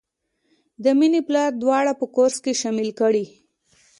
[0.83, 3.25] د مینې پلار دواړه په کورس کې شاملې کړې